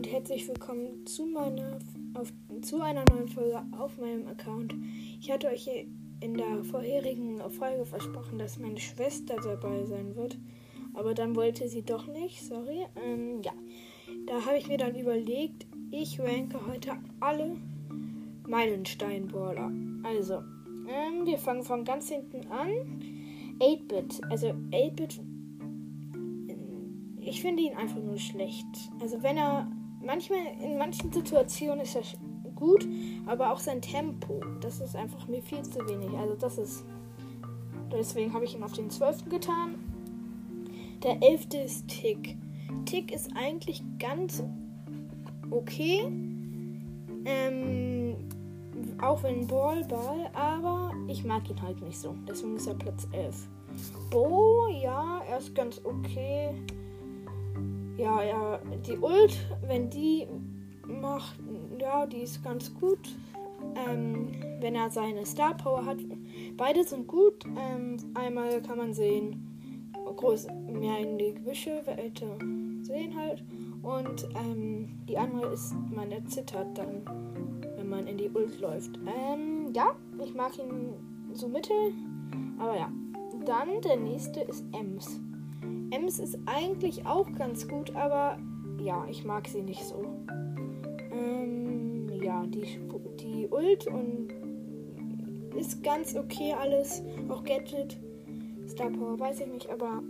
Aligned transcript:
und 0.00 0.10
herzlich 0.10 0.48
willkommen 0.48 1.04
zu 1.04 1.26
meiner 1.26 1.78
auf, 2.14 2.32
zu 2.62 2.80
einer 2.80 3.04
neuen 3.10 3.28
Folge 3.28 3.62
auf 3.78 3.98
meinem 3.98 4.26
Account. 4.28 4.74
Ich 5.20 5.30
hatte 5.30 5.48
euch 5.48 5.68
in 6.20 6.38
der 6.38 6.64
vorherigen 6.64 7.38
Folge 7.50 7.84
versprochen, 7.84 8.38
dass 8.38 8.58
meine 8.58 8.80
Schwester 8.80 9.36
dabei 9.44 9.84
sein 9.84 10.16
wird, 10.16 10.38
aber 10.94 11.12
dann 11.12 11.36
wollte 11.36 11.68
sie 11.68 11.82
doch 11.82 12.06
nicht. 12.06 12.42
Sorry. 12.42 12.86
Ähm, 12.96 13.42
ja, 13.42 13.52
da 14.26 14.46
habe 14.46 14.56
ich 14.56 14.68
mir 14.68 14.78
dann 14.78 14.94
überlegt, 14.94 15.66
ich 15.90 16.18
ranke 16.18 16.66
heute 16.66 16.96
alle 17.20 17.58
Meilenstein-Baller. 18.48 19.70
Also, 20.02 20.36
ähm, 20.88 21.26
wir 21.26 21.36
fangen 21.36 21.62
von 21.62 21.84
ganz 21.84 22.08
hinten 22.08 22.46
an. 22.50 22.70
8-Bit. 23.60 24.22
Also 24.30 24.46
8-Bit 24.70 25.20
ich 27.22 27.42
finde 27.42 27.62
ihn 27.62 27.74
einfach 27.74 28.00
nur 28.00 28.18
schlecht. 28.18 28.66
Also 29.00 29.22
wenn 29.22 29.36
er 29.36 29.70
manchmal 30.04 30.40
in 30.62 30.78
manchen 30.78 31.12
Situationen 31.12 31.80
ist 31.80 31.96
er 31.96 32.02
gut, 32.54 32.86
aber 33.26 33.52
auch 33.52 33.58
sein 33.58 33.80
Tempo, 33.80 34.40
das 34.60 34.80
ist 34.80 34.96
einfach 34.96 35.26
mir 35.28 35.42
viel 35.42 35.62
zu 35.62 35.78
wenig. 35.88 36.10
Also 36.18 36.34
das 36.34 36.58
ist 36.58 36.84
deswegen 37.92 38.32
habe 38.32 38.44
ich 38.44 38.54
ihn 38.54 38.62
auf 38.62 38.72
den 38.72 38.90
12. 38.90 39.28
getan. 39.28 39.74
Der 41.02 41.22
11. 41.22 41.54
ist 41.64 41.88
Tick. 41.88 42.36
Tick 42.84 43.12
ist 43.12 43.30
eigentlich 43.34 43.82
ganz 43.98 44.42
okay. 45.50 46.04
Ähm, 47.24 48.16
auch 49.00 49.22
wenn 49.22 49.46
Ball, 49.46 49.84
Ball, 49.84 50.30
aber 50.34 50.92
ich 51.08 51.24
mag 51.24 51.48
ihn 51.50 51.60
halt 51.60 51.80
nicht 51.82 51.98
so. 51.98 52.14
Deswegen 52.28 52.56
ist 52.56 52.66
er 52.66 52.74
Platz 52.74 53.06
11. 53.12 53.48
Bo, 54.10 54.68
ja, 54.68 55.20
er 55.28 55.38
ist 55.38 55.54
ganz 55.54 55.80
okay. 55.84 56.54
Ja, 58.00 58.22
ja, 58.22 58.58
die 58.86 58.96
Ult, 58.96 59.36
wenn 59.66 59.90
die 59.90 60.26
macht, 60.86 61.38
ja, 61.78 62.06
die 62.06 62.22
ist 62.22 62.42
ganz 62.42 62.74
gut. 62.80 63.14
Ähm, 63.74 64.32
wenn 64.60 64.74
er 64.74 64.88
seine 64.90 65.26
Star 65.26 65.54
Power 65.54 65.84
hat. 65.84 65.98
Beide 66.56 66.82
sind 66.82 67.06
gut. 67.06 67.44
Ähm, 67.44 67.98
einmal 68.14 68.62
kann 68.62 68.78
man 68.78 68.94
sehen, 68.94 69.46
groß 70.16 70.46
mehr 70.66 70.98
in 71.00 71.18
die 71.18 71.34
Gebüsche, 71.34 71.82
weiter 71.84 72.38
sehen 72.80 73.14
halt. 73.14 73.44
Und 73.82 74.26
ähm, 74.34 74.88
die 75.06 75.18
andere 75.18 75.52
ist, 75.52 75.74
man 75.94 76.10
erzittert 76.10 76.78
dann, 76.78 77.02
wenn 77.76 77.88
man 77.90 78.06
in 78.06 78.16
die 78.16 78.30
Ult 78.30 78.58
läuft. 78.60 78.98
Ähm, 79.06 79.74
ja, 79.74 79.94
ich 80.24 80.34
mag 80.34 80.58
ihn 80.58 80.94
so 81.34 81.48
mittel. 81.48 81.92
Aber 82.58 82.78
ja. 82.78 82.90
Dann 83.44 83.80
der 83.82 83.96
nächste 83.96 84.40
ist 84.40 84.64
Ems. 84.72 85.20
Ems 85.90 86.18
ist 86.18 86.38
eigentlich 86.46 87.06
auch 87.06 87.30
ganz 87.32 87.66
gut, 87.66 87.94
aber 87.94 88.38
ja, 88.78 89.04
ich 89.08 89.24
mag 89.24 89.48
sie 89.48 89.62
nicht 89.62 89.84
so. 89.84 90.04
Ähm, 91.12 92.08
ja, 92.22 92.44
die, 92.46 92.78
die 93.20 93.48
Ult 93.48 93.86
und 93.86 94.28
ist 95.56 95.82
ganz 95.82 96.16
okay 96.16 96.54
alles. 96.58 97.02
Auch 97.28 97.44
Gadget. 97.44 97.98
Star 98.68 98.90
Power 98.90 99.18
weiß 99.18 99.40
ich 99.40 99.48
nicht, 99.48 99.68
aber 99.68 100.02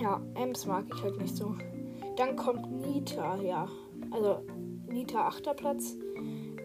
ja, 0.00 0.20
Ems 0.34 0.66
mag 0.66 0.84
ich 0.94 1.02
halt 1.02 1.20
nicht 1.20 1.36
so. 1.36 1.54
Dann 2.16 2.36
kommt 2.36 2.70
Nita, 2.72 3.40
ja. 3.42 3.68
Also 4.10 4.38
Nita 4.88 5.26
8. 5.28 5.56
Platz. 5.56 5.96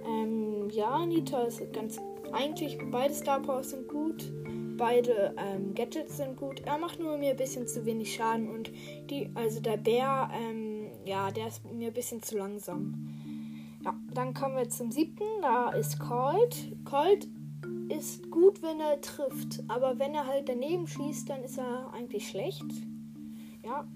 Ähm, 0.07 0.69
ja, 0.69 1.05
Nita 1.05 1.43
ist 1.43 1.61
ganz. 1.73 1.99
Eigentlich 2.31 2.77
beide 2.91 3.13
Star 3.13 3.41
Powers 3.41 3.71
sind 3.71 3.89
gut. 3.89 4.31
Beide 4.77 5.35
ähm, 5.37 5.73
Gadgets 5.73 6.17
sind 6.17 6.37
gut. 6.37 6.61
Er 6.61 6.77
macht 6.77 6.99
nur 6.99 7.17
mir 7.17 7.31
ein 7.31 7.37
bisschen 7.37 7.67
zu 7.67 7.85
wenig 7.85 8.15
Schaden 8.15 8.49
und 8.49 8.71
die, 9.09 9.29
also 9.35 9.59
der 9.59 9.77
Bär, 9.77 10.29
ähm, 10.33 10.87
ja, 11.05 11.31
der 11.31 11.47
ist 11.47 11.63
mir 11.71 11.87
ein 11.87 11.93
bisschen 11.93 12.21
zu 12.21 12.37
langsam. 12.37 13.07
Ja, 13.83 13.95
dann 14.13 14.33
kommen 14.33 14.55
wir 14.55 14.69
zum 14.69 14.91
siebten. 14.91 15.25
Da 15.41 15.71
ist 15.71 15.99
Colt. 15.99 16.75
Colt 16.85 17.27
ist 17.89 18.29
gut, 18.31 18.61
wenn 18.61 18.79
er 18.79 19.01
trifft, 19.01 19.63
aber 19.67 19.99
wenn 19.99 20.13
er 20.13 20.27
halt 20.27 20.47
daneben 20.47 20.87
schießt, 20.87 21.29
dann 21.29 21.43
ist 21.43 21.57
er 21.57 21.91
eigentlich 21.93 22.29
schlecht. 22.29 22.65
Ja, 23.65 23.87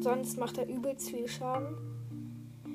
sonst 0.00 0.38
macht 0.38 0.58
er 0.58 0.68
übelst 0.68 1.10
viel 1.10 1.28
Schaden. 1.28 1.76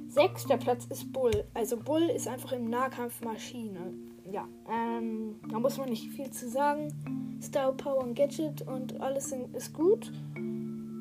Sechster 0.07 0.57
Platz 0.57 0.85
ist 0.85 1.11
Bull. 1.13 1.45
Also 1.53 1.77
Bull 1.77 2.03
ist 2.03 2.27
einfach 2.27 2.51
im 2.53 2.69
Nahkampf 2.69 3.21
Maschine. 3.21 3.93
Ja, 4.31 4.47
ähm, 4.69 5.39
da 5.49 5.59
muss 5.59 5.77
man 5.77 5.89
nicht 5.89 6.09
viel 6.09 6.29
zu 6.29 6.49
sagen. 6.49 6.93
Star 7.41 7.71
Power 7.71 8.03
und 8.03 8.15
Gadget 8.15 8.61
und 8.61 8.99
alles 9.01 9.29
sind, 9.29 9.55
ist 9.55 9.73
gut. 9.73 10.11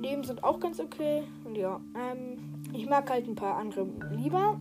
Leben 0.00 0.24
sind 0.24 0.44
auch 0.44 0.60
ganz 0.60 0.80
okay. 0.80 1.24
Und 1.44 1.56
ja, 1.56 1.80
ähm, 1.94 2.62
ich 2.72 2.86
mag 2.86 3.10
halt 3.10 3.26
ein 3.26 3.34
paar 3.34 3.56
andere 3.56 3.86
lieber. 4.10 4.60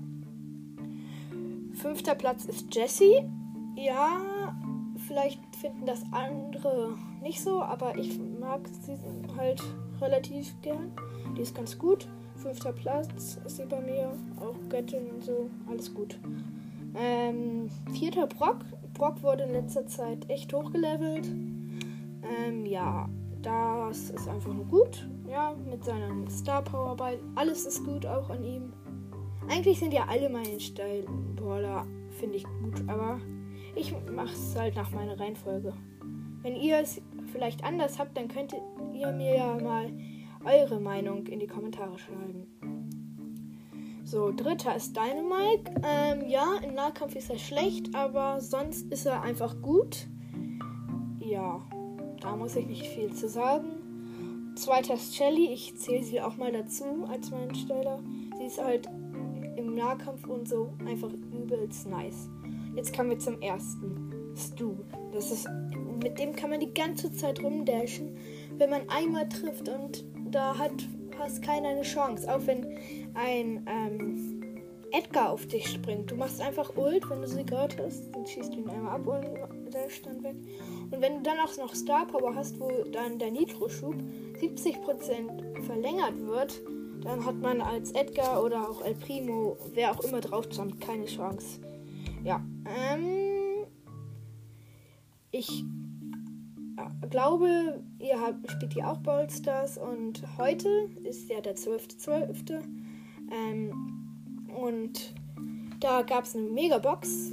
Fünfter 1.73 2.15
Platz 2.15 2.45
ist 2.45 2.73
Jessie. 2.73 3.23
Ja, 3.75 4.53
vielleicht 5.07 5.39
finden 5.55 5.85
das 5.85 6.03
andere 6.11 6.97
nicht 7.21 7.41
so, 7.41 7.61
aber 7.61 7.97
ich 7.97 8.19
mag 8.39 8.67
sie 8.67 8.97
halt 9.37 9.61
relativ 10.01 10.59
gern. 10.61 10.91
Die 11.37 11.41
ist 11.41 11.55
ganz 11.55 11.77
gut. 11.77 12.07
Fünfter 12.35 12.73
Platz 12.73 13.37
ist 13.45 13.57
sie 13.57 13.65
bei 13.65 13.79
mir. 13.79 14.11
Auch 14.39 14.55
Göttin 14.69 15.09
und 15.11 15.23
so. 15.23 15.49
Alles 15.69 15.93
gut. 15.93 16.19
Ähm, 16.95 17.69
vierter 17.93 18.27
Brock. 18.27 18.59
Brock 18.93 19.21
wurde 19.21 19.43
in 19.43 19.51
letzter 19.51 19.85
Zeit 19.85 20.29
echt 20.29 20.53
hochgelevelt. 20.53 21.27
Ähm, 21.27 22.65
ja, 22.65 23.07
das 23.41 24.09
ist 24.09 24.27
einfach 24.27 24.53
nur 24.53 24.65
gut. 24.65 25.07
Ja, 25.29 25.55
mit 25.69 25.83
seiner 25.83 26.29
Star 26.29 26.63
Power 26.63 26.95
bei. 26.95 27.19
Alles 27.35 27.65
ist 27.65 27.85
gut 27.85 28.05
auch 28.05 28.29
an 28.29 28.43
ihm. 28.43 28.73
Eigentlich 29.49 29.79
sind 29.79 29.93
ja 29.93 30.05
alle 30.07 30.29
meine 30.29 30.59
Style-Brawler, 30.59 31.85
finde 32.19 32.35
ich 32.35 32.43
gut, 32.43 32.83
aber 32.87 33.19
ich 33.75 33.93
mache 34.11 34.33
es 34.33 34.55
halt 34.57 34.75
nach 34.75 34.91
meiner 34.91 35.17
Reihenfolge. 35.17 35.73
Wenn 36.41 36.55
ihr 36.55 36.79
es 36.79 37.01
vielleicht 37.31 37.63
anders 37.63 37.97
habt, 37.97 38.17
dann 38.17 38.27
könnt 38.27 38.53
ihr 38.93 39.11
mir 39.11 39.37
ja 39.37 39.57
mal 39.57 39.91
eure 40.43 40.79
Meinung 40.79 41.25
in 41.27 41.39
die 41.39 41.47
Kommentare 41.47 41.97
schreiben. 41.97 42.56
So, 44.07 44.31
dritter 44.31 44.73
ist 44.73 44.95
Dynamite. 44.95 45.69
Ähm, 45.83 46.29
ja, 46.29 46.55
im 46.63 46.75
Nahkampf 46.75 47.17
ist 47.17 47.29
er 47.29 47.37
schlecht, 47.37 47.93
aber 47.93 48.39
sonst 48.39 48.89
ist 48.89 49.05
er 49.05 49.21
einfach 49.21 49.61
gut. 49.61 50.07
Ja. 51.19 51.61
Da 52.21 52.37
muss 52.37 52.55
ich 52.55 52.65
nicht 52.67 52.87
viel 52.87 53.11
zu 53.13 53.27
sagen. 53.27 54.53
Zweiter 54.55 54.93
ist 54.93 55.13
Shelly. 55.13 55.51
Ich 55.51 55.75
zähle 55.77 56.05
sie 56.05 56.21
auch 56.21 56.37
mal 56.37 56.53
dazu 56.53 57.05
als 57.09 57.31
meinen 57.31 57.53
Steller. 57.53 57.99
Sie 58.37 58.45
ist 58.45 58.63
halt 58.63 58.87
im 59.57 59.75
Nahkampf 59.75 60.25
und 60.25 60.47
so 60.47 60.69
einfach 60.85 61.11
übelst 61.11 61.89
nice. 61.89 62.29
Jetzt 62.77 62.95
kommen 62.95 63.09
wir 63.09 63.19
zum 63.19 63.41
ersten. 63.41 64.33
Stu. 64.37 64.77
Das 65.11 65.31
ist, 65.31 65.49
mit 66.01 66.17
dem 66.17 66.33
kann 66.33 66.51
man 66.51 66.61
die 66.61 66.73
ganze 66.73 67.11
Zeit 67.11 67.43
rumdashen, 67.43 68.15
wenn 68.57 68.69
man 68.69 68.87
einmal 68.87 69.27
trifft 69.27 69.67
und 69.67 70.05
da 70.31 70.57
hat 70.57 70.71
fast 71.17 71.41
keiner 71.41 71.69
eine 71.69 71.81
Chance. 71.81 72.33
Auch 72.33 72.45
wenn 72.45 72.65
ein 73.13 73.65
ähm, 73.67 74.37
Edgar 74.91 75.31
auf 75.31 75.45
dich 75.47 75.67
springt. 75.67 76.11
Du 76.11 76.15
machst 76.15 76.41
einfach 76.41 76.75
Ult, 76.75 77.09
wenn 77.09 77.21
du 77.21 77.27
sie 77.27 77.45
gehört 77.45 77.77
hast, 77.77 78.11
dann 78.11 78.25
schießt 78.25 78.53
du 78.53 78.59
ihn 78.59 78.69
einmal 78.69 78.95
ab 78.95 79.07
und 79.07 79.73
der 79.73 79.87
ist 79.87 80.05
dann 80.05 80.23
weg. 80.23 80.35
Und 80.91 81.01
wenn 81.01 81.17
du 81.17 81.23
dann 81.23 81.39
auch 81.39 81.55
noch 81.57 81.75
Star 81.75 82.05
Power 82.07 82.33
hast, 82.35 82.59
wo 82.59 82.69
dann 82.91 83.19
der 83.19 83.31
Nitro-Schub 83.31 83.95
70% 84.39 85.61
verlängert 85.63 86.19
wird, 86.25 86.61
dann 87.03 87.25
hat 87.25 87.35
man 87.35 87.61
als 87.61 87.91
Edgar 87.91 88.43
oder 88.43 88.69
auch 88.69 88.83
El 88.83 88.95
Primo, 88.95 89.57
wer 89.73 89.91
auch 89.91 90.03
immer 90.03 90.21
drauf 90.21 90.45
jumpt, 90.51 90.81
keine 90.81 91.05
Chance. 91.05 91.59
Ja, 92.23 92.43
ähm, 92.65 93.65
ich 95.31 95.63
glaube, 97.09 97.83
ihr 97.99 98.19
habt, 98.19 98.49
spielt 98.51 98.73
hier 98.73 98.89
auch 98.89 98.97
Ballstars 98.97 99.77
und 99.77 100.23
heute 100.37 100.89
ist 101.03 101.29
ja 101.29 101.41
der 101.41 101.55
12.12. 101.55 102.47
.12. 102.47 102.63
Ähm, 103.31 104.07
und 104.55 105.13
da 105.79 106.01
gab 106.01 106.23
es 106.23 106.35
eine 106.35 106.49
Megabox 106.49 107.31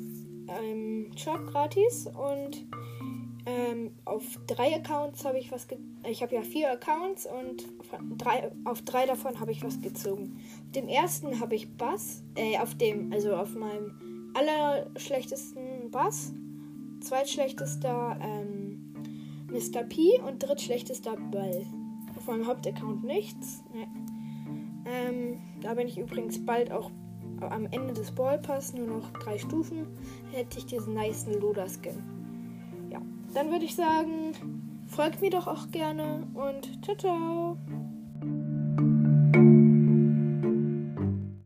im 0.70 1.10
Shop 1.16 1.46
gratis 1.46 2.06
und 2.06 2.66
ähm, 3.46 3.92
auf 4.04 4.22
drei 4.46 4.74
Accounts 4.74 5.24
habe 5.24 5.38
ich 5.38 5.52
was 5.52 5.66
ich 6.08 6.22
habe 6.22 6.34
ja 6.34 6.42
vier 6.42 6.72
Accounts 6.72 7.26
und 7.26 7.64
drei, 8.18 8.50
auf 8.64 8.82
drei 8.82 9.06
davon 9.06 9.40
habe 9.40 9.52
ich 9.52 9.62
was 9.62 9.80
gezogen. 9.80 10.38
Auf 10.66 10.72
dem 10.72 10.88
ersten 10.88 11.40
habe 11.40 11.54
ich 11.54 11.76
Bass, 11.76 12.22
äh, 12.36 12.58
auf 12.58 12.74
dem, 12.74 13.12
also 13.12 13.34
auf 13.34 13.54
meinem 13.54 14.32
allerschlechtesten 14.34 15.90
Bass, 15.90 16.32
zweitschlechtester 17.00 18.18
ähm, 18.20 18.73
Mr. 19.54 19.84
P 19.84 20.20
und 20.26 20.42
drittschlechtester 20.42 21.16
Ball. 21.30 21.64
Auf 22.16 22.26
meinem 22.26 22.46
Hauptaccount 22.46 23.04
nichts. 23.04 23.62
Nee. 23.72 23.86
Ähm, 24.84 25.38
da 25.62 25.74
bin 25.74 25.86
ich 25.86 25.96
übrigens 25.96 26.44
bald 26.44 26.72
auch 26.72 26.90
am 27.40 27.66
Ende 27.66 27.94
des 27.94 28.10
Ballpass 28.12 28.74
nur 28.74 28.86
noch 28.86 29.10
drei 29.12 29.38
Stufen, 29.38 29.86
hätte 30.32 30.58
ich 30.58 30.66
diesen 30.66 30.94
nice 30.94 31.26
Loda-Skin. 31.26 32.02
Ja, 32.90 33.00
dann 33.32 33.50
würde 33.50 33.64
ich 33.64 33.74
sagen, 33.74 34.32
folgt 34.86 35.20
mir 35.20 35.30
doch 35.30 35.46
auch 35.46 35.70
gerne 35.70 36.26
und 36.34 36.84
ciao, 36.84 36.96
ciao. 36.96 37.58